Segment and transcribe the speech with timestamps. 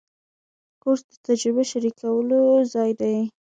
[0.81, 2.41] کورس د تجربه شریکولو
[2.73, 3.17] ځای دی.